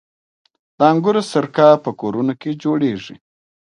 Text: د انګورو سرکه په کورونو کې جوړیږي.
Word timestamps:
د 0.77 0.79
انګورو 0.91 1.21
سرکه 1.31 1.67
په 1.83 1.91
کورونو 1.99 2.33
کې 2.41 2.59
جوړیږي. 2.63 3.15